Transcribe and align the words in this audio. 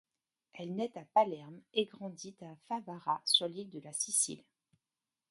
Elle 0.53 0.73
naît 0.73 0.97
à 0.97 1.05
Palerme 1.13 1.61
et 1.75 1.85
grandit 1.85 2.35
à 2.41 2.55
Favara 2.67 3.21
sur 3.23 3.47
l'île 3.47 3.69
de 3.69 3.79
la 3.81 3.93
Sicile. 3.93 4.43